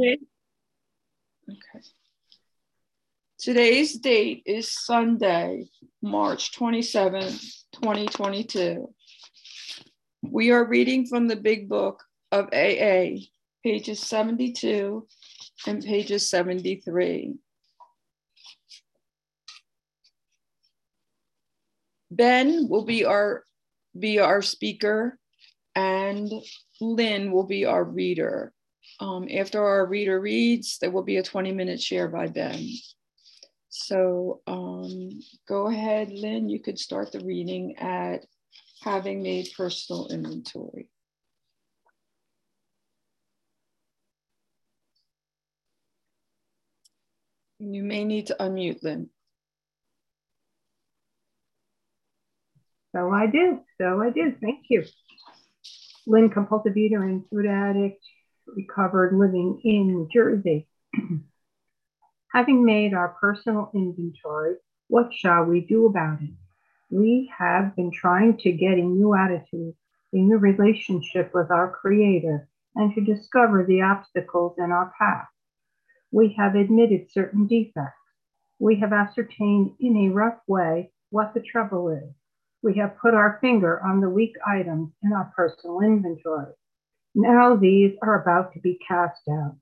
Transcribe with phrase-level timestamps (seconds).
[0.00, 0.18] Okay.
[3.38, 5.66] Today's date is Sunday,
[6.00, 7.22] March 27,
[7.72, 8.88] 2022.
[10.22, 13.20] We are reading from the Big Book of AA,
[13.62, 15.06] pages 72
[15.66, 17.34] and pages 73.
[22.10, 23.44] Ben will be our
[23.98, 25.18] be our speaker
[25.74, 26.30] and
[26.80, 28.52] Lynn will be our reader.
[29.02, 32.68] Um, after our reader reads, there will be a 20 minute share by Ben.
[33.68, 35.10] So um,
[35.48, 38.24] go ahead, Lynn, you could start the reading at
[38.84, 40.88] having made personal inventory.
[47.58, 49.10] You may need to unmute, Lynn.
[52.94, 53.58] So I do.
[53.80, 54.36] So I do.
[54.40, 54.84] Thank you.
[56.06, 58.04] Lynn, compulsive eater and food addict,
[58.46, 60.66] recovered living in New Jersey.
[62.32, 64.56] Having made our personal inventory,
[64.88, 66.30] what shall we do about it?
[66.90, 69.74] We have been trying to get a new attitude
[70.12, 75.28] in the relationship with our Creator and to discover the obstacles in our path.
[76.10, 77.98] We have admitted certain defects.
[78.58, 82.14] We have ascertained in a rough way what the trouble is.
[82.62, 86.52] We have put our finger on the weak items in our personal inventory.
[87.14, 89.56] Now these are about to be cast out.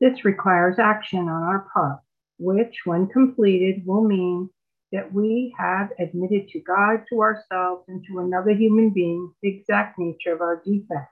[0.00, 2.00] This requires action on our part,
[2.38, 4.50] which, when completed, will mean
[4.92, 9.98] that we have admitted to God, to ourselves, and to another human being the exact
[9.98, 11.10] nature of our defects.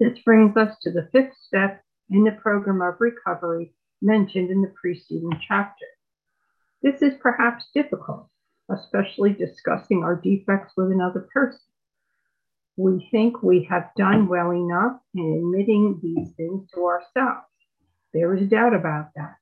[0.00, 4.72] This brings us to the fifth step in the program of recovery mentioned in the
[4.80, 5.86] preceding chapter.
[6.82, 8.28] This is perhaps difficult,
[8.70, 11.60] especially discussing our defects with another person.
[12.78, 17.48] We think we have done well enough in admitting these things to ourselves.
[18.14, 19.34] There is doubt about that.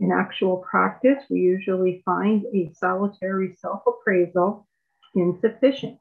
[0.00, 4.68] In actual practice, we usually find a solitary self appraisal
[5.14, 5.98] insufficient.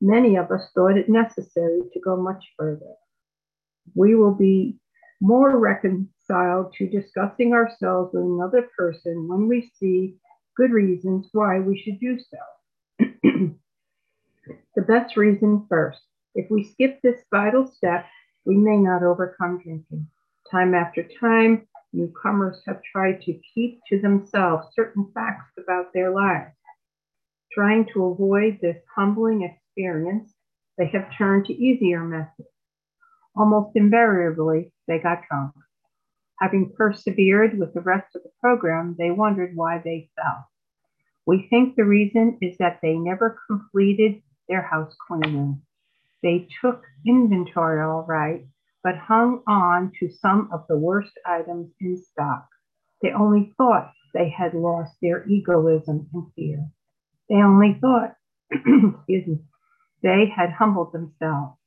[0.00, 2.94] Many of us thought it necessary to go much further.
[3.94, 4.78] We will be
[5.20, 10.16] more reconciled to discussing ourselves with another person when we see
[10.56, 13.50] good reasons why we should do so.
[14.78, 15.98] the best reason first.
[16.36, 18.06] If we skip this vital step,
[18.44, 20.06] we may not overcome drinking.
[20.52, 26.54] Time after time, newcomers have tried to keep to themselves certain facts about their lives.
[27.50, 30.32] Trying to avoid this humbling experience,
[30.76, 32.48] they have turned to easier methods.
[33.34, 35.54] Almost invariably, they got drunk.
[36.40, 40.48] Having persevered with the rest of the program, they wondered why they fell.
[41.26, 45.62] We think the reason is that they never completed their house cleaning.
[46.22, 48.46] They took inventory all right,
[48.82, 52.48] but hung on to some of the worst items in stock.
[53.02, 56.68] They only thought they had lost their egoism and fear.
[57.28, 58.14] They only thought,
[58.50, 59.38] excuse me,
[60.02, 61.58] they had humbled themselves,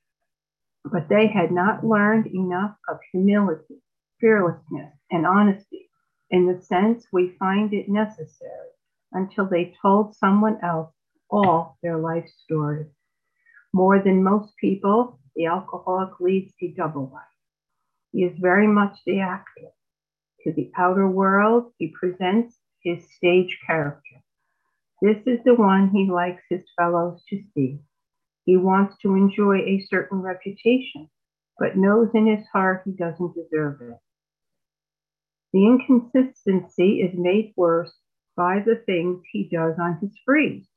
[0.85, 3.81] but they had not learned enough of humility,
[4.19, 5.89] fearlessness, and honesty
[6.31, 8.69] in the sense we find it necessary
[9.11, 10.91] until they told someone else
[11.31, 12.87] all their life stories.
[13.73, 17.23] More than most people, the alcoholic leads a double life.
[18.11, 19.69] He is very much the actor.
[20.43, 24.21] To the outer world, he presents his stage character.
[25.01, 27.79] This is the one he likes his fellows to see.
[28.45, 31.09] He wants to enjoy a certain reputation,
[31.57, 33.97] but knows in his heart he doesn't deserve it.
[35.53, 37.93] The inconsistency is made worse
[38.35, 40.67] by the things he does on his freeze.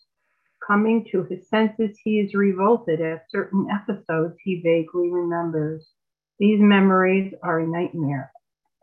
[0.66, 5.92] Coming to his senses, he is revolted at certain episodes he vaguely remembers.
[6.38, 8.32] These memories are a nightmare.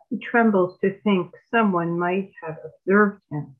[0.09, 3.56] He trembles to think someone might have observed him.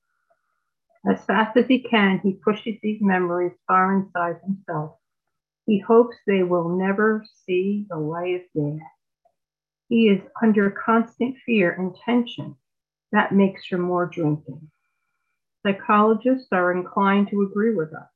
[1.10, 5.00] As fast as he can, he pushes these memories far inside himself.
[5.66, 8.80] He hopes they will never see the light of day.
[9.90, 12.56] He is under constant fear and tension.
[13.12, 14.70] That makes for more drinking.
[15.64, 18.10] Psychologists are inclined to agree with us.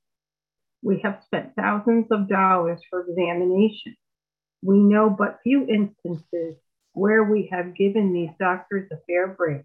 [0.86, 3.96] We have spent thousands of dollars for examination.
[4.62, 6.58] We know but few instances
[6.94, 9.64] where we have given these doctors a fair break.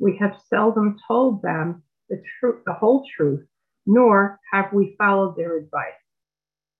[0.00, 3.46] We have seldom told them the, tr- the whole truth,
[3.86, 5.92] nor have we followed their advice.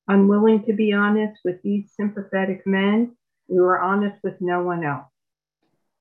[0.08, 3.16] Unwilling to be honest with these sympathetic men,
[3.46, 5.06] we were honest with no one else.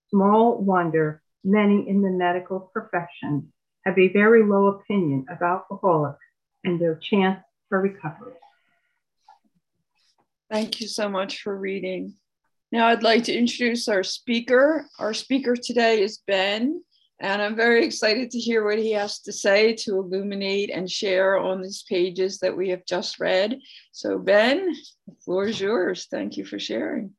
[0.09, 3.53] Small wonder many in the medical profession
[3.85, 6.25] have a very low opinion of alcoholics
[6.63, 7.37] and their chance
[7.71, 8.33] for recovery.
[10.51, 12.15] Thank you so much for reading.
[12.69, 14.85] Now I'd like to introduce our speaker.
[14.99, 16.83] Our speaker today is Ben,
[17.21, 21.37] and I'm very excited to hear what he has to say to illuminate and share
[21.37, 23.57] on these pages that we have just read.
[23.93, 24.73] So Ben,
[25.07, 26.07] the floor is yours.
[26.11, 27.11] Thank you for sharing.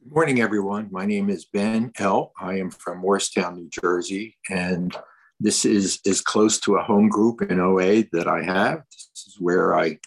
[0.00, 0.90] Good morning, everyone.
[0.92, 2.32] My name is Ben L.
[2.40, 4.96] I am from Morristown, New Jersey, and
[5.42, 8.82] this is as close to a home group in OA that I have.
[8.90, 9.98] This is where I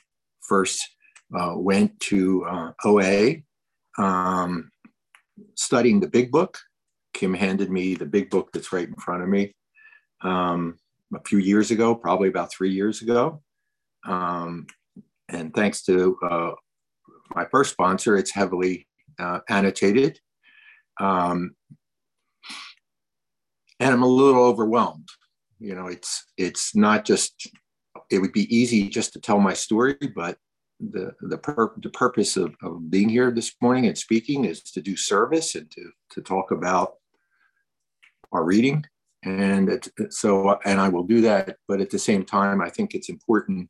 [0.42, 0.82] first
[1.38, 3.36] uh, went to uh, OA,
[3.98, 4.72] um,
[5.56, 6.58] studying the big book.
[7.14, 9.54] Kim handed me the big book that's right in front of me
[10.22, 10.78] um,
[11.14, 13.42] a few years ago, probably about three years ago.
[14.06, 14.68] Um,
[15.28, 16.52] and thanks to uh,
[17.34, 18.88] my first sponsor, it's heavily
[19.20, 20.20] uh, annotated.
[21.00, 21.56] Um,
[23.80, 25.10] and I'm a little overwhelmed.
[25.66, 27.50] You know, it's it's not just.
[28.12, 30.38] It would be easy just to tell my story, but
[30.80, 34.82] the the, pur- the purpose of, of being here this morning and speaking is to
[34.82, 36.96] do service and to to talk about
[38.32, 38.86] our reading
[39.24, 42.94] and it, so and i will do that but at the same time i think
[42.94, 43.70] it's important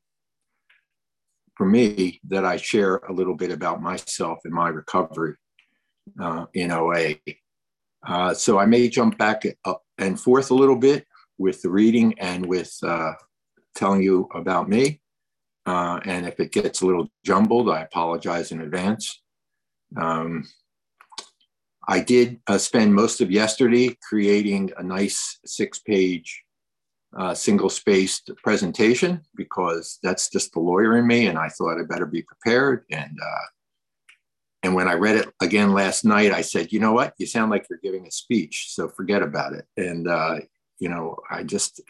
[1.56, 5.36] for me that i share a little bit about myself and my recovery
[6.20, 7.14] uh, in oa
[8.08, 11.06] uh, so i may jump back up and forth a little bit
[11.38, 13.14] with the reading and with uh,
[13.76, 15.02] telling you about me
[15.66, 19.22] uh, and if it gets a little jumbled, I apologize in advance.
[19.98, 20.48] Um,
[21.88, 26.44] I did uh, spend most of yesterday creating a nice six page
[27.18, 31.28] uh, single spaced presentation because that's just the lawyer in me.
[31.28, 32.84] And I thought I better be prepared.
[32.92, 33.46] And, uh,
[34.64, 37.14] and when I read it again last night, I said, you know what?
[37.18, 38.68] You sound like you're giving a speech.
[38.70, 39.66] So forget about it.
[39.78, 40.40] And, uh,
[40.80, 41.82] you know, I just,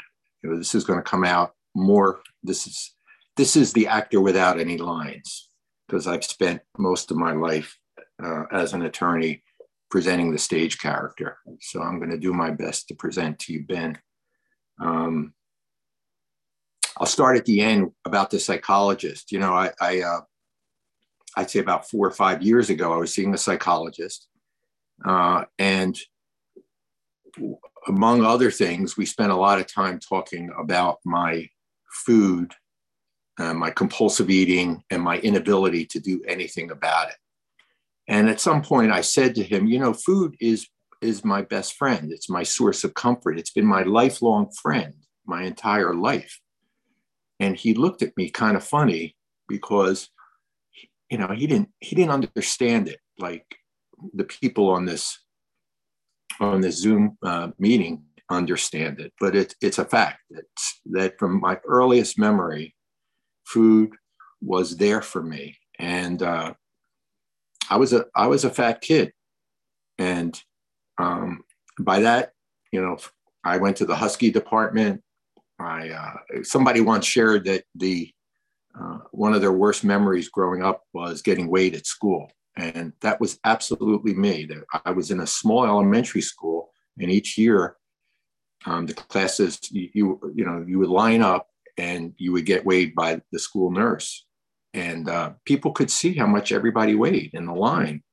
[0.42, 2.22] you know, this is going to come out more.
[2.44, 2.96] This is
[3.36, 5.50] this is the actor without any lines
[5.88, 7.78] because I've spent most of my life
[8.24, 9.44] uh, as an attorney
[9.92, 11.38] presenting the stage character.
[11.60, 13.98] So I'm going to do my best to present to you, Ben.
[14.82, 15.34] Um,
[16.98, 19.32] I'll start at the end about the psychologist.
[19.32, 20.22] You know, I, I uh,
[21.36, 24.28] I'd say about four or five years ago, I was seeing a psychologist,
[25.04, 25.98] uh, and
[27.88, 31.50] among other things, we spent a lot of time talking about my
[31.90, 32.54] food
[33.38, 37.16] uh, my compulsive eating, and my inability to do anything about it.
[38.08, 40.68] And at some point, I said to him, "You know, food is
[41.02, 42.12] is my best friend.
[42.12, 43.38] It's my source of comfort.
[43.38, 44.94] It's been my lifelong friend
[45.26, 46.40] my entire life."
[47.40, 49.18] And he looked at me kind of funny
[49.50, 50.10] because,
[51.12, 53.58] you know, he didn't he didn't understand it like
[54.14, 55.20] the people on this
[56.40, 60.46] on the Zoom uh, meeting understand it, but it, it's a fact that,
[60.86, 62.76] that from my earliest memory,
[63.46, 63.92] food
[64.42, 65.58] was there for me.
[65.78, 66.54] And uh,
[67.70, 69.12] I was a I was a fat kid,
[69.98, 70.40] and
[70.98, 71.44] um,
[71.80, 72.32] by that,
[72.72, 72.98] you know,
[73.44, 75.02] I went to the Husky department.
[75.60, 78.12] I uh, somebody once shared that the
[78.80, 83.20] uh, one of their worst memories growing up was getting weighed at school, and that
[83.20, 84.48] was absolutely me.
[84.86, 87.76] I was in a small elementary school, and each year,
[88.66, 89.90] um, the classes you,
[90.34, 94.26] you know you would line up and you would get weighed by the school nurse.
[94.74, 98.04] And uh, people could see how much everybody weighed in the line.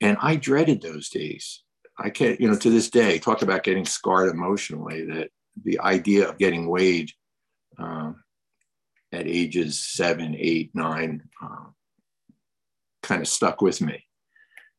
[0.00, 1.62] And I dreaded those days.
[1.98, 5.30] I can't, you know, to this day, talk about getting scarred emotionally, that
[5.62, 7.10] the idea of getting weighed
[7.78, 8.22] um,
[9.12, 11.66] at ages seven, eight, nine uh,
[13.10, 14.06] kind of stuck with me.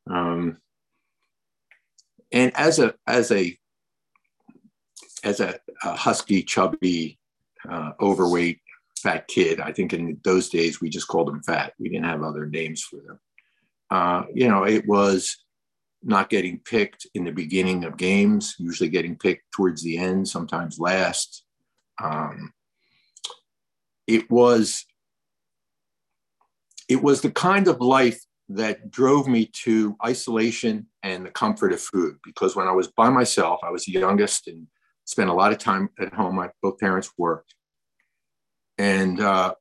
[0.10, 0.58] Um,
[2.32, 3.58] and as a, as a,
[5.24, 7.20] as a, a husky, chubby
[7.70, 8.60] uh, overweight
[8.98, 9.60] fat kid.
[9.60, 11.74] I think in those days we just called them fat.
[11.80, 13.20] We didn't have other names for them.
[13.90, 15.38] Uh, you know, it was
[16.04, 20.80] not getting picked in the beginning of games, usually getting picked towards the end, sometimes
[20.80, 21.44] last.
[22.02, 22.54] Um,
[24.08, 24.86] it was
[26.92, 28.20] it was the kind of life
[28.50, 33.10] that drove me to isolation and the comfort of food because when I was by
[33.10, 34.68] myself, I was the youngest and
[35.06, 36.36] spent a lot of time at home.
[36.36, 37.56] My both parents worked,
[38.78, 39.54] and uh,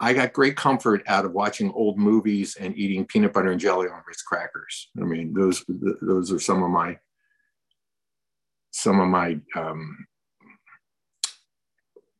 [0.00, 3.86] I got great comfort out of watching old movies and eating peanut butter and jelly
[3.86, 4.88] on Ritz crackers.
[5.00, 5.64] I mean, those
[6.02, 6.98] those are some of my
[8.72, 10.06] some of my um,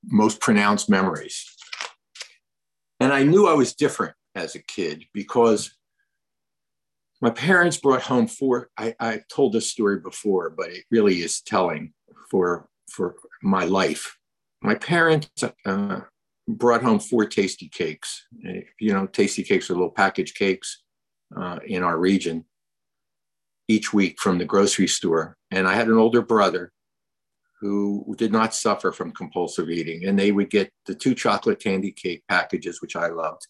[0.04, 1.57] most pronounced memories.
[3.00, 5.74] And I knew I was different as a kid because
[7.20, 11.40] my parents brought home four I, I told this story before but it really is
[11.40, 11.92] telling
[12.30, 14.16] for for my life
[14.62, 15.28] my parents
[15.66, 16.00] uh,
[16.48, 18.22] brought home four Tastykakes.
[18.80, 20.82] You know, Tastykakes are little package cakes
[21.36, 22.44] uh, in our region
[23.68, 25.36] each week from the grocery store.
[25.50, 26.72] And I had an older brother
[27.60, 31.94] who did not suffer from compulsive eating, and they would get the two chocolate Kandy
[31.94, 33.46] Kake packages, which I loved,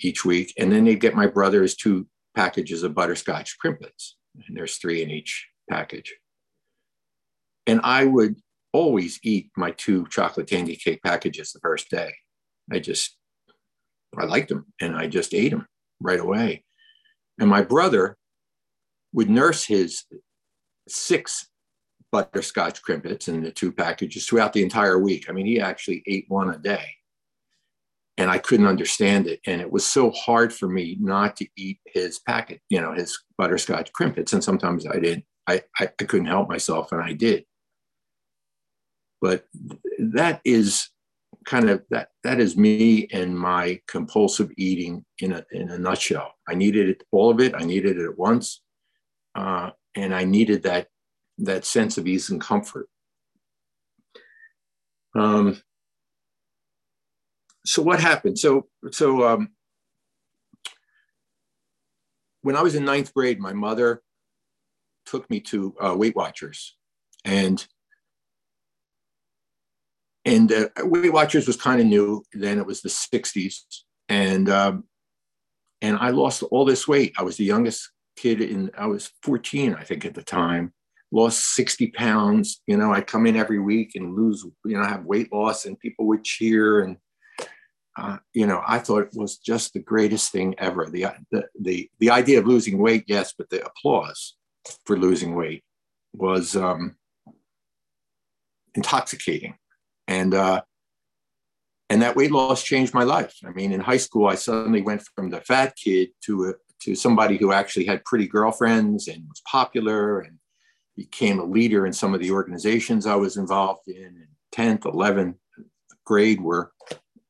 [0.00, 0.52] each week.
[0.58, 4.12] And then they'd get my brother's two packages of butterscotch Krimpets,
[4.46, 6.14] and there's three in each package.
[7.66, 8.36] And I would
[8.72, 12.12] always eat my two chocolate Kandy Kake packages the first day.
[12.70, 13.16] I just,
[14.18, 15.66] I liked them and I just ate them
[16.00, 16.64] right away.
[17.38, 18.16] And my brother
[19.12, 20.04] would nurse his
[20.88, 21.48] six
[22.14, 25.28] butterscotch Krimpets in the two packages throughout the entire week.
[25.28, 26.86] I mean, he actually ate one a day.
[28.16, 29.40] And I couldn't understand it.
[29.48, 33.18] And it was so hard for me not to eat his packet, you know, his
[33.36, 34.32] butterscotch Krimpets.
[34.32, 37.44] And sometimes I didn't, I, I, I couldn't help myself and I did.
[39.20, 39.46] But
[39.98, 40.90] that is
[41.44, 46.32] kind of that that is me and my compulsive eating in a in a nutshell.
[46.48, 47.54] I needed it all of it.
[47.56, 48.62] I needed it at once,
[49.34, 50.88] uh, and I needed that
[51.38, 52.88] that sense of ease and comfort.
[55.14, 55.62] Um,
[57.64, 58.38] so what happened?
[58.38, 59.50] So so um,
[62.42, 64.02] when I was in ninth grade, my mother
[65.06, 66.76] took me to uh, Weight Watchers,
[67.24, 67.66] and
[70.24, 72.22] and uh, Weight Watchers was kind of new.
[72.32, 73.62] Then it was the '60s,
[74.08, 74.84] and um,
[75.80, 77.14] and I lost all this weight.
[77.18, 78.70] I was the youngest kid in.
[78.76, 80.72] I was 14, I think, at the time.
[81.14, 82.60] Lost 60 pounds.
[82.66, 84.44] You know, I'd come in every week and lose.
[84.64, 86.80] You know, have weight loss, and people would cheer.
[86.80, 86.96] And
[87.96, 90.90] uh, you know, I thought it was just the greatest thing ever.
[90.90, 94.34] The the the the idea of losing weight, yes, but the applause
[94.84, 95.62] for losing weight
[96.12, 96.96] was um,
[98.74, 99.56] intoxicating
[100.08, 100.62] and uh,
[101.90, 103.34] and that weight loss changed my life.
[103.44, 106.52] I mean, in high school, I suddenly went from the fat kid to a,
[106.82, 110.38] to somebody who actually had pretty girlfriends and was popular and
[110.96, 114.04] became a leader in some of the organizations I was involved in.
[114.04, 115.36] And 10th, 11th
[116.04, 116.72] grade were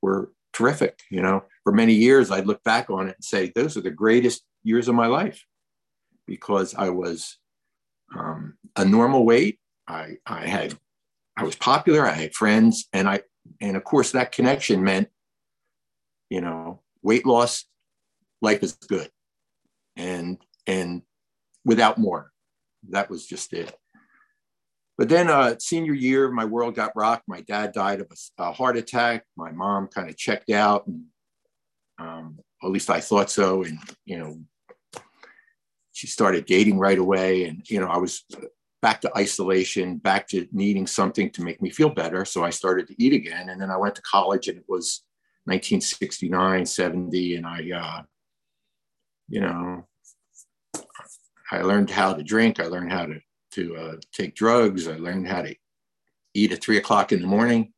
[0.02, 1.00] were terrific.
[1.11, 3.90] You know, for many years, I'd look back on it and say those are the
[3.90, 5.44] greatest years of my life
[6.26, 7.38] because I was
[8.16, 9.59] um, a normal weight.
[9.87, 10.78] I I had
[11.37, 12.06] I was popular.
[12.06, 13.23] I had friends, and I
[13.61, 15.09] and of course that connection meant,
[16.30, 17.64] you know, weight loss,
[18.40, 19.11] life is good,
[19.97, 21.02] and and
[21.64, 22.33] without more,
[22.90, 23.74] that was just it.
[24.96, 27.24] But then, uh, senior year, my world got rocked.
[27.26, 29.24] My dad died of a, a heart attack.
[29.36, 31.04] My mom kind of checked out, and
[31.98, 33.64] um, at least I thought so.
[33.64, 35.00] And you know,
[35.92, 38.24] she started dating right away, and you know, I was
[38.84, 42.22] back to isolation, back to needing something to make me feel better.
[42.26, 43.48] So I started to eat again.
[43.48, 45.04] And then I went to college and it was
[45.44, 47.36] 1969, 70.
[47.36, 48.02] And I, uh,
[49.26, 49.86] you know,
[51.58, 52.61] I learned how to drink.
[52.61, 53.20] I learned how to,
[53.52, 54.88] to uh, take drugs.
[54.88, 55.54] I learned how to
[56.34, 57.73] eat at three o'clock in the morning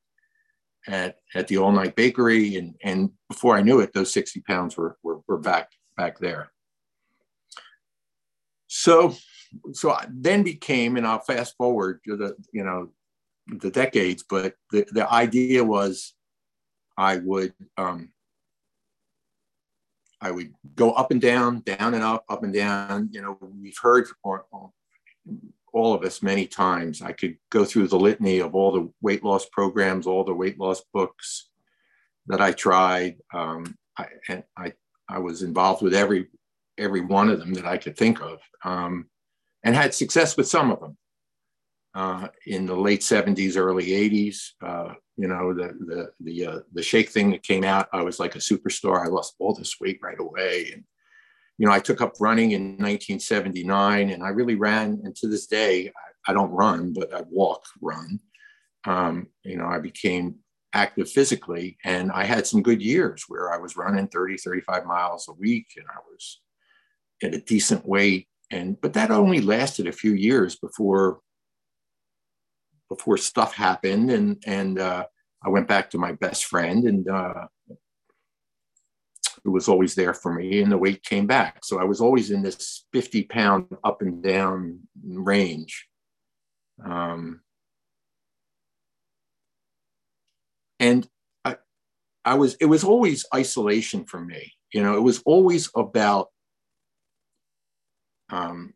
[0.88, 2.56] at, at the all night bakery.
[2.56, 6.52] And, and before I knew it, those 60 pounds were, were, were back, back there.
[8.68, 9.14] So
[9.72, 12.88] so I then became, and I'll fast forward to the, you know,
[13.46, 16.14] the decades, but the, the idea was
[16.98, 18.10] I would, um,
[20.26, 23.08] I would go up and down, down and up, up and down.
[23.12, 27.00] You know, we've heard all of us many times.
[27.00, 30.58] I could go through the litany of all the weight loss programs, all the weight
[30.58, 31.48] loss books
[32.26, 33.18] that I tried.
[33.32, 34.72] Um, I, and I,
[35.08, 36.26] I was involved with every
[36.76, 38.40] every one of them that I could think of.
[38.64, 39.06] Um,
[39.62, 40.96] and had success with some of them.
[41.96, 46.82] Uh, in the late 70s, early 80s, uh, you know, the the the uh, the
[46.82, 49.02] shake thing that came out, I was like a superstar.
[49.02, 50.84] I lost all this weight right away, and
[51.56, 55.00] you know, I took up running in 1979, and I really ran.
[55.04, 58.20] And to this day, I, I don't run, but I walk, run.
[58.84, 60.34] Um, you know, I became
[60.74, 65.28] active physically, and I had some good years where I was running 30, 35 miles
[65.28, 66.42] a week, and I was
[67.22, 71.20] at a decent weight and but that only lasted a few years before
[72.88, 75.06] before stuff happened and and uh,
[75.44, 77.46] I went back to my best friend and uh,
[79.44, 81.64] who was always there for me and the weight came back.
[81.64, 85.86] So I was always in this 50 pound up and down range.
[86.84, 87.42] Um,
[90.80, 91.08] and
[91.44, 91.56] I,
[92.24, 94.52] I was it was always isolation for me.
[94.72, 96.28] You know it was always about
[98.30, 98.74] um,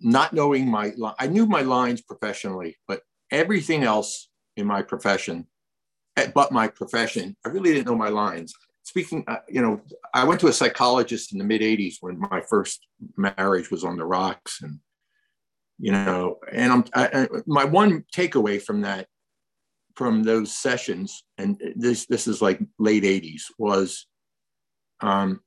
[0.00, 5.46] not knowing my i knew my lines professionally but everything else in my profession
[6.16, 8.54] eh, but my profession, I really didn't know my lines.
[8.84, 9.80] Speaking, uh, you know,
[10.12, 12.86] I went to a psychologist in the mid 80s when my first
[13.16, 14.60] marriage was on the rocks.
[14.60, 14.80] And,
[15.78, 19.06] you know, and I'm, I, my one takeaway from that,
[19.94, 24.06] from those sessions, and this, this is like late 80s, was
[25.00, 25.40] um,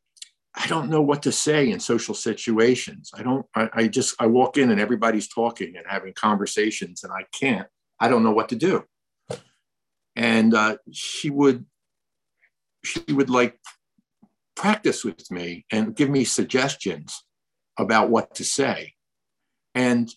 [0.56, 3.12] I don't know what to say in social situations.
[3.14, 7.12] I don't, I, I, just, I walk in and everybody's talking and having conversations and
[7.12, 7.68] I can't,
[8.00, 8.84] I don't know what to do.
[10.16, 11.66] And uh, she would,
[12.84, 13.60] she would like
[14.56, 17.24] practice with me and give me suggestions
[17.78, 18.94] about what to say
[19.74, 20.10] and,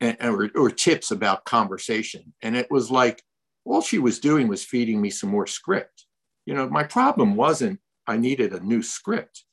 [0.00, 2.34] and or, or tips about conversation.
[2.42, 3.22] And it was like,
[3.64, 6.06] all she was doing was feeding me some more script.
[6.44, 9.44] You know, my problem wasn't I needed a new script.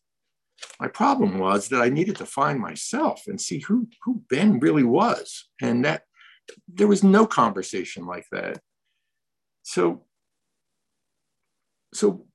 [0.80, 4.84] My problem was that I needed to find myself and see who, who Ben really
[4.84, 5.50] was.
[5.62, 6.04] And that
[6.68, 8.60] there was no conversation like that.
[9.64, 10.06] So,
[11.94, 12.26] so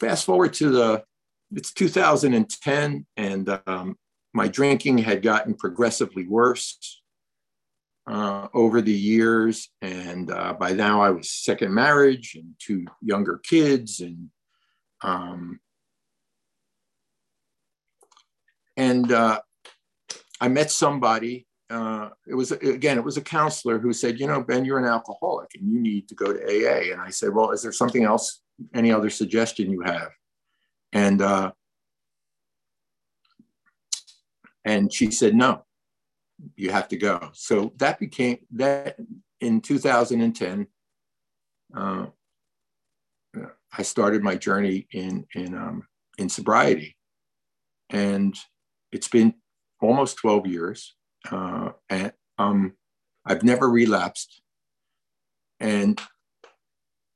[0.00, 1.04] fast forward to the,
[1.52, 3.96] it's 2010 and um,
[4.32, 7.02] my drinking had gotten progressively worse
[8.06, 9.70] uh, over the years.
[9.80, 14.30] And uh, by now I was second marriage and two younger kids and
[15.02, 15.60] um,
[18.76, 19.40] and uh,
[20.40, 21.46] I met somebody.
[21.70, 24.84] Uh, it was again, it was a counselor who said, "You know, Ben, you're an
[24.84, 28.04] alcoholic, and you need to go to AA." And I said, "Well, is there something
[28.04, 28.42] else?
[28.74, 30.10] Any other suggestion you have?"
[30.92, 31.52] And uh,
[34.64, 35.64] and she said, "No,
[36.56, 38.96] you have to go." So that became that
[39.40, 40.66] in 2010.
[41.74, 42.06] Uh,
[43.76, 46.96] I started my journey in in um, in sobriety,
[47.90, 48.36] and
[48.92, 49.34] it's been
[49.80, 50.94] almost 12 years,
[51.30, 52.74] uh, and um,
[53.24, 54.42] I've never relapsed,
[55.60, 56.00] and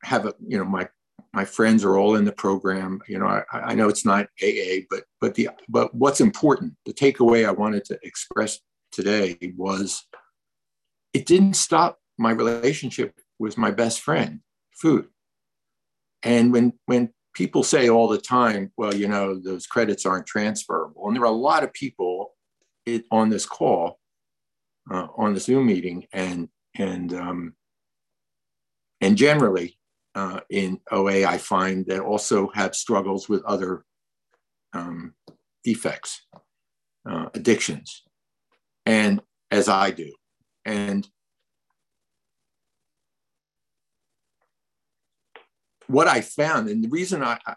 [0.02, 0.88] have a you know my
[1.32, 3.00] my friends are all in the program.
[3.06, 6.92] You know, I, I know it's not AA, but but the but what's important, the
[6.92, 8.58] takeaway I wanted to express
[8.92, 10.04] today was,
[11.12, 14.40] it didn't stop my relationship with my best friend,
[14.72, 15.06] food.
[16.22, 21.06] And when when people say all the time, well, you know, those credits aren't transferable,
[21.06, 22.17] and there are a lot of people
[22.94, 23.98] it, on this call,
[24.90, 27.54] uh, on the Zoom meeting, and and um,
[29.00, 29.78] and generally
[30.14, 33.84] uh, in OA, I find that also have struggles with other
[34.72, 35.14] um,
[35.64, 36.26] defects,
[37.08, 38.02] uh, addictions,
[38.86, 39.20] and
[39.50, 40.12] as I do,
[40.64, 41.08] and
[45.86, 47.54] what I found, and the reason I, I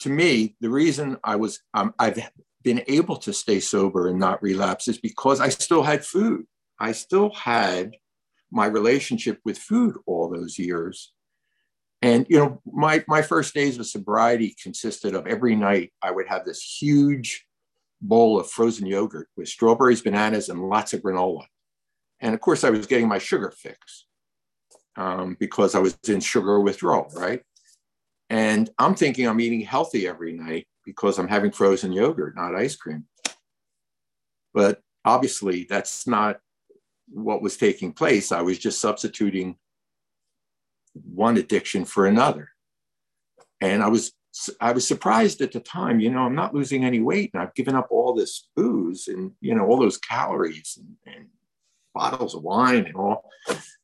[0.00, 2.18] to me, the reason I was, um, I've
[2.62, 6.46] been able to stay sober and not relapse is because I still had food.
[6.78, 7.92] I still had
[8.50, 11.12] my relationship with food all those years.
[12.02, 16.26] And you know, my my first days of sobriety consisted of every night I would
[16.28, 17.46] have this huge
[18.00, 21.44] bowl of frozen yogurt with strawberries, bananas, and lots of granola.
[22.20, 24.06] And of course, I was getting my sugar fix
[24.96, 27.42] um, because I was in sugar withdrawal, right?
[28.28, 32.76] And I'm thinking I'm eating healthy every night because I'm having frozen yogurt, not ice
[32.76, 33.06] cream.
[34.54, 36.40] But obviously, that's not
[37.08, 38.32] what was taking place.
[38.32, 39.56] I was just substituting
[40.94, 42.50] one addiction for another.
[43.60, 44.12] And I was
[44.60, 47.54] I was surprised at the time, you know, I'm not losing any weight and I've
[47.54, 51.26] given up all this booze and, you know, all those calories and, and
[51.94, 53.28] bottles of wine and all.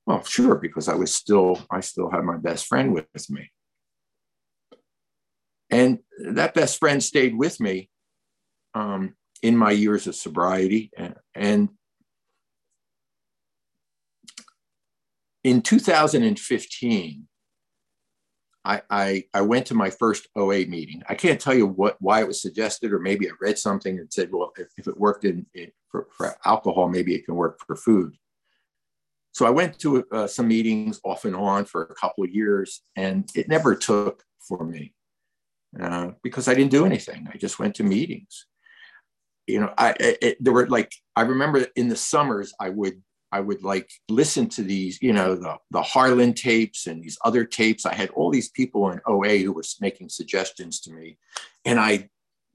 [0.07, 3.51] Well, sure, because I was still, I still had my best friend with me.
[5.71, 5.99] And
[6.33, 7.91] that best friend stayed with me
[8.75, 10.91] um, in my years of sobriety.
[11.35, 11.69] And,
[15.45, 17.29] in 2015,
[18.65, 21.03] I, I, I, went to my first OA meeting.
[21.09, 24.13] I can't tell you what why it was suggested, or maybe I read something and
[24.13, 27.61] said, well, if, if it worked in, in for, for, alcohol, maybe it can work
[27.67, 28.17] for food.
[29.33, 32.83] So I went to uh, some meetings off and on for a couple of years,
[32.97, 34.93] and it never took for me
[35.81, 37.29] uh, because I didn't do anything.
[37.33, 38.47] I just went to meetings.
[39.47, 43.41] You know, I it, there were like I remember in the summers I would I
[43.41, 47.87] would like listen to these, you know, the the Harlan tapes and these other tapes.
[47.87, 51.19] I had all these people in OA who were making suggestions to me,
[51.65, 52.09] and I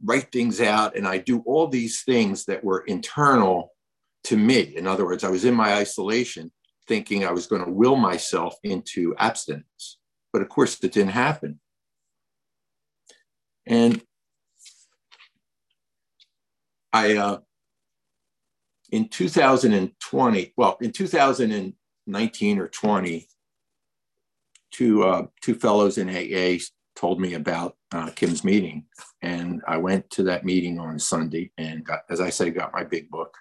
[0.03, 3.71] write things out and I do all these things that were internal
[4.25, 4.75] to me.
[4.75, 6.51] In other words, I was in my isolation
[6.87, 9.97] thinking I was going to will myself into abstinence.
[10.31, 11.59] But of course, it didn't happen.
[13.65, 14.01] And
[16.91, 17.39] I, uh,
[18.91, 23.27] in 2020, well, in 2019 or 20,
[24.71, 26.59] two uh, two fellows in AA
[26.95, 28.85] told me about uh, Kim's meeting,
[29.21, 32.83] and I went to that meeting on Sunday and got, as I say, got my
[32.83, 33.35] big book.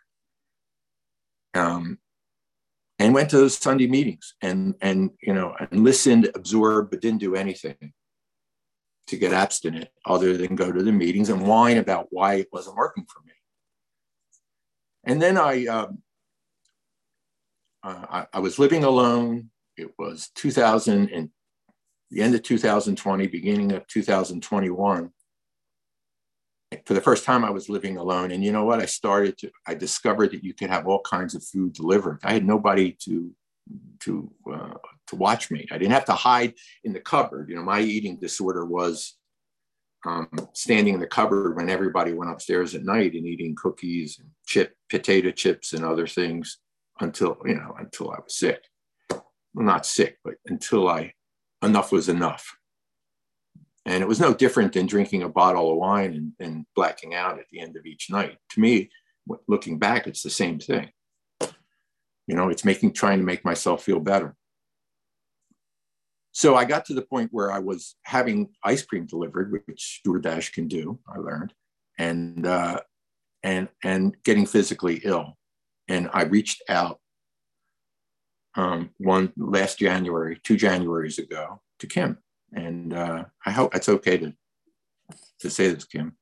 [1.54, 1.98] Um,
[2.98, 7.20] and went to those Sunday meetings and and you know and listened, absorbed, but didn't
[7.20, 7.92] do anything
[9.12, 12.76] to get abstinent other than go to the meetings and whine about why it wasn't
[12.76, 13.32] working for me.
[15.04, 16.02] And then I um,
[17.82, 19.50] uh, I, I was living alone.
[19.76, 21.28] It was 2000 and
[22.10, 25.10] the end of 2020, beginning of 2021.
[26.86, 28.30] For the first time, I was living alone.
[28.30, 28.80] And you know what?
[28.80, 32.20] I started to, I discovered that you could have all kinds of food delivered.
[32.22, 33.30] I had nobody to,
[34.00, 34.74] to, uh,
[35.08, 35.66] to watch me.
[35.70, 37.48] I didn't have to hide in the cupboard.
[37.48, 39.16] You know, my eating disorder was
[40.04, 44.28] um, standing in the cupboard when everybody went upstairs at night and eating cookies and
[44.46, 46.58] chip, potato chips and other things
[47.00, 48.62] until, you know, until I was sick.
[49.10, 51.14] Well, not sick, but until I
[51.62, 52.56] enough was enough.
[53.84, 57.38] And it was no different than drinking a bottle of wine and, and blacking out
[57.38, 58.38] at the end of each night.
[58.50, 58.90] To me,
[59.48, 60.90] looking back, it's the same thing.
[61.40, 64.36] You know, it's making trying to make myself feel better.
[66.32, 70.52] So I got to the point where I was having ice cream delivered, which DoorDash
[70.52, 70.98] can do.
[71.06, 71.52] I learned,
[71.98, 72.80] and uh,
[73.42, 75.36] and and getting physically ill.
[75.88, 77.00] And I reached out
[78.54, 82.18] um, one last January, two Januaries ago, to Kim,
[82.54, 84.32] and uh, I hope it's okay to
[85.40, 86.16] to say this, Kim.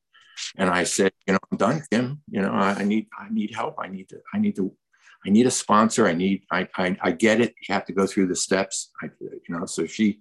[0.56, 2.22] And I said, you know, I'm done, Kim.
[2.28, 3.76] You know, I, I need I need help.
[3.78, 4.74] I need to I need to
[5.26, 6.06] I need a sponsor.
[6.06, 7.54] I need I I, I get it.
[7.68, 8.90] You have to go through the steps.
[9.02, 10.20] I, you know, so she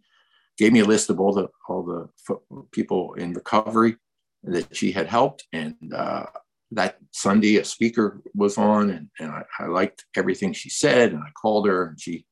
[0.57, 3.97] gave me a list of all the all the people in recovery
[4.43, 6.25] that she had helped, and uh,
[6.71, 11.11] that Sunday, a speaker was on, and, and I, I, liked everything she said.
[11.11, 12.25] And I called her, and she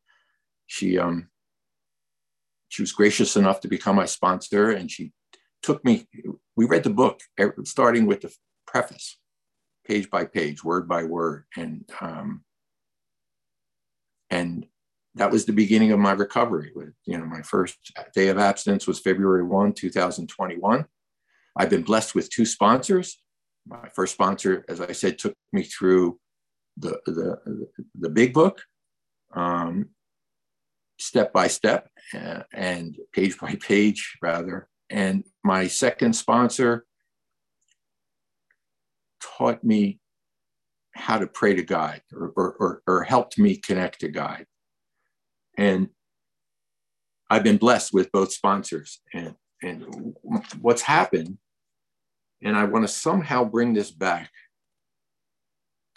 [0.67, 1.29] she um
[2.69, 5.11] she was gracious enough to become my sponsor, and she
[5.63, 6.07] took me.
[6.55, 7.21] We read the book,
[7.63, 8.33] starting with the
[8.65, 9.17] preface,
[9.85, 12.43] page by page, word by word, and um,
[14.29, 14.65] and
[15.15, 16.71] that was the beginning of my recovery.
[16.75, 17.77] With you know, my first
[18.13, 20.85] day of abstinence was February one, two thousand twenty-one.
[21.55, 23.17] I've been blessed with two sponsors
[23.67, 26.19] my first sponsor, as I said, took me through
[26.77, 27.67] the the,
[27.99, 28.61] the big book,
[29.33, 29.89] um,
[30.99, 34.69] step by step uh, and page by page, rather.
[34.89, 36.85] And my second sponsor
[39.19, 39.99] taught me
[40.97, 44.45] how to pray to God or, or, or helped me connect to God.
[45.57, 45.89] And
[47.29, 48.99] I've been blessed with both sponsors.
[49.13, 50.15] And, and
[50.61, 51.37] what's happened
[52.43, 54.31] and I want to somehow bring this back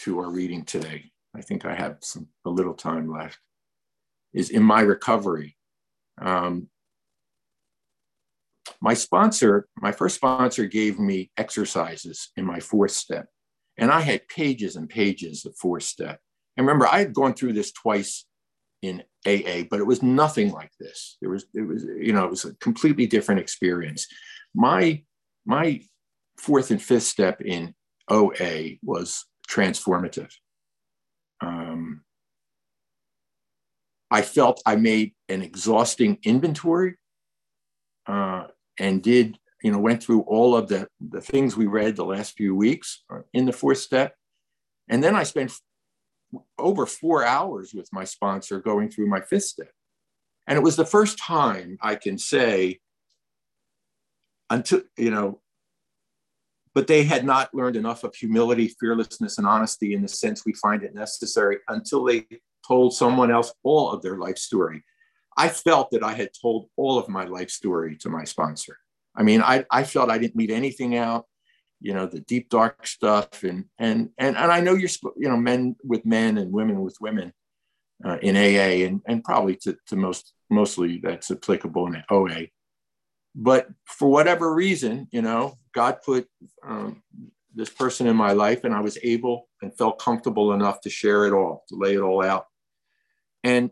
[0.00, 1.10] to our reading today.
[1.36, 3.38] I think I have some a little time left.
[4.32, 5.56] Is in my recovery.
[6.20, 6.68] Um,
[8.80, 13.26] my sponsor, my first sponsor, gave me exercises in my fourth step,
[13.80, 16.20] and I had pages and pages of fourth step.
[16.56, 18.26] And remember, I had gone through this twice
[18.82, 21.16] in AA, but it was nothing like this.
[21.20, 24.06] There was, it was, you know, it was a completely different experience.
[24.54, 25.02] My
[25.46, 25.82] my
[26.38, 27.74] fourth and fifth step in
[28.08, 30.30] OA was transformative.
[31.40, 32.02] Um,
[34.10, 36.96] I felt I made an exhausting inventory
[38.06, 42.04] uh, and did, you know, went through all of the, the things we read the
[42.04, 44.14] last few weeks in the fourth step.
[44.88, 45.52] And then I spent
[46.58, 49.72] over four hours with my sponsor going through my fifth step.
[50.46, 52.80] And it was the first time I can say,
[54.48, 55.40] until, you know,
[56.74, 60.54] but they had not learned enough of humility, fearlessness, and honesty in the sense we
[60.54, 62.26] find it necessary until they
[62.66, 64.84] told someone else all of their life story.
[65.36, 68.78] I felt that I had told all of my life story to my sponsor.
[69.14, 71.26] I mean, I, I felt I didn't leave anything out,
[71.80, 75.36] you know, the deep dark stuff, and and and and I know you're, you know,
[75.36, 77.32] men with men and women with women
[78.04, 82.46] uh, in AA, and and probably to, to most mostly that's applicable in OA
[83.34, 86.26] but for whatever reason, you know, God put
[86.66, 87.02] um,
[87.54, 91.26] this person in my life, and I was able and felt comfortable enough to share
[91.26, 92.46] it all, to lay it all out.
[93.44, 93.70] And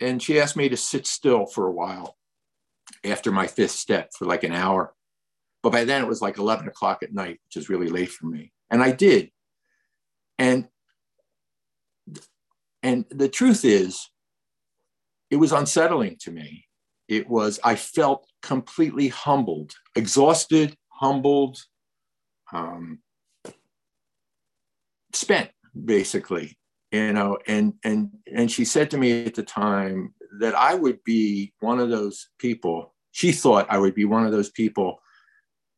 [0.00, 2.16] and she asked me to sit still for a while
[3.04, 4.94] after my fifth step for like an hour.
[5.62, 8.26] But by then it was like 11 o'clock at night, which is really late for
[8.26, 8.52] me.
[8.70, 9.30] And I did.
[10.38, 10.68] And
[12.82, 14.08] and the truth is,
[15.30, 16.64] it was unsettling to me
[17.08, 21.58] it was i felt completely humbled exhausted humbled
[22.52, 23.00] um,
[25.12, 25.50] spent
[25.84, 26.58] basically
[26.90, 31.02] you know, and and and she said to me at the time that I would
[31.04, 32.94] be one of those people.
[33.12, 35.00] She thought I would be one of those people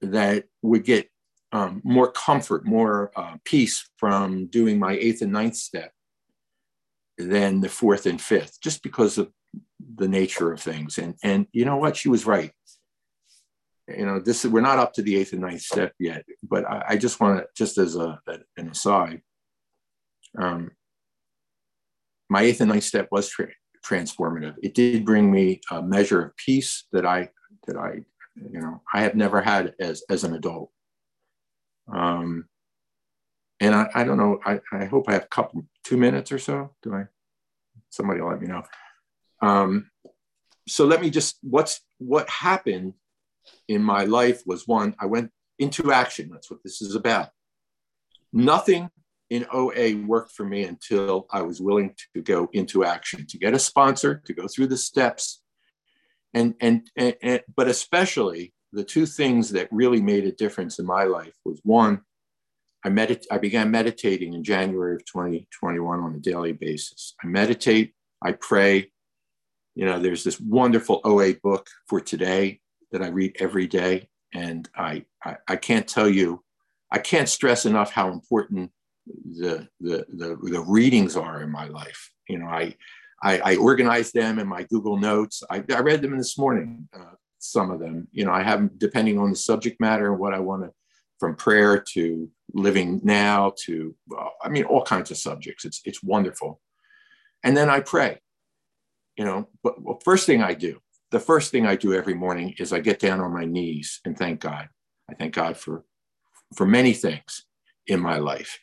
[0.01, 1.09] that would get
[1.53, 5.93] um, more comfort, more uh, peace from doing my eighth and ninth step
[7.19, 9.31] than the fourth and fifth, just because of
[9.97, 10.99] the nature of things.
[10.99, 11.97] And and you know what?
[11.97, 12.53] She was right.
[13.89, 16.85] You know, this we're not up to the eighth and ninth step yet, but I,
[16.91, 18.21] I just want to just as a,
[18.57, 19.23] an aside.
[20.39, 20.71] Um,
[22.29, 23.49] my eighth and ninth step was tra-
[23.85, 24.55] transformative.
[24.63, 27.31] It did bring me a measure of peace that I
[27.67, 28.05] that I
[28.37, 30.71] you know I have never had as as an adult.
[31.93, 32.47] Um,
[33.61, 34.41] and I, I don't know.
[34.45, 36.71] I, I hope I have a couple two minutes or so.
[36.83, 37.05] Do I?
[37.91, 38.63] Somebody let me know.
[39.43, 39.91] Um,
[40.69, 42.95] so let me just what's what happened
[43.69, 46.31] in my life was one I went into action.
[46.33, 47.31] That's what this is about.
[48.33, 48.91] Nothing
[49.31, 53.55] in OA worked for me until I was willing to go into action, to get
[53.55, 55.41] a sponsor, to go through the steps,
[56.35, 60.87] and and, and, and but especially the two things that really made a difference in
[60.87, 62.03] my life was one,
[62.85, 67.15] I medit- I began meditating in January of 2021 on a daily basis.
[67.23, 68.91] I meditate, I pray.
[69.75, 72.61] You know, there's this wonderful OA book for today
[72.93, 74.09] that I read every day.
[74.33, 76.43] And I, I, I can't tell you,
[76.91, 78.71] I can't stress enough how important
[79.33, 82.11] the, the, the, the readings are in my life.
[82.29, 82.75] You know, I,
[83.23, 85.43] I, I organize them in my Google Notes.
[85.51, 88.09] I, I read them this morning, uh, some of them.
[88.13, 90.71] You know, I have, depending on the subject matter and what I want to,
[91.19, 95.67] from prayer to living now to, well, I mean, all kinds of subjects.
[95.67, 96.61] It's, it's wonderful.
[97.45, 98.21] And then I pray,
[99.17, 102.55] you know, but well, first thing I do, the first thing I do every morning
[102.59, 104.69] is I get down on my knees and thank God.
[105.11, 105.85] I thank God for,
[106.55, 107.45] for many things
[107.87, 108.59] in my life.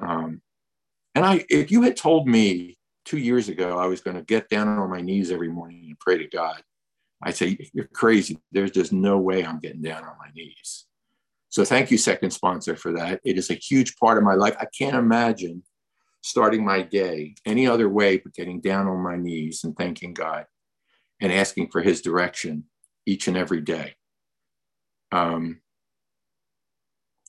[0.00, 0.42] Um,
[1.14, 4.48] and I, if you had told me two years ago I was going to get
[4.48, 6.62] down on my knees every morning and pray to God,
[7.22, 8.38] I'd say, You're crazy.
[8.52, 10.86] There's just no way I'm getting down on my knees.
[11.50, 13.20] So thank you, second sponsor, for that.
[13.24, 14.54] It is a huge part of my life.
[14.60, 15.62] I can't imagine
[16.20, 20.44] starting my day any other way but getting down on my knees and thanking God
[21.20, 22.64] and asking for his direction
[23.06, 23.94] each and every day.
[25.10, 25.60] Um,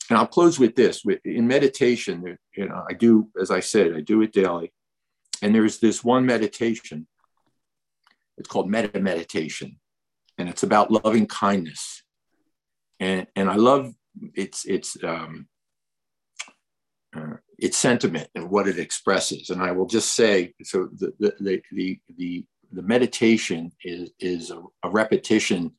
[0.10, 1.04] and I'll close with this.
[1.24, 4.74] In meditation, you know, I do, as I said, I do it daily.
[5.42, 7.08] And there's this one meditation.
[8.38, 9.80] It's called metta meditation,
[10.38, 12.04] and it's about loving kindness.
[13.00, 13.94] And and I love
[14.34, 15.48] its its um,
[17.16, 19.50] uh, its sentiment and what it expresses.
[19.50, 24.52] And I will just say, so the the the the, the, the meditation is is
[24.52, 25.72] a, a, repetition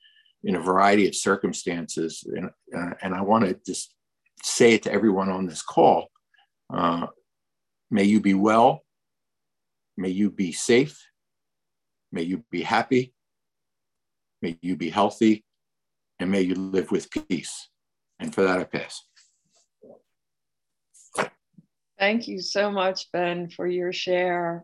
[0.45, 3.95] in a variety of circumstances, and uh, and I want to just
[4.43, 6.09] say it to everyone on this call.
[6.73, 7.07] Uh,
[7.91, 8.83] may you be well.
[9.97, 10.99] May you be safe.
[12.13, 13.13] May you be happy.
[14.43, 15.45] May you be healthy.
[16.19, 17.69] And may you live with peace.
[18.19, 19.03] And for that, I pass.
[21.99, 24.59] Thank you so much, Ben, for your share.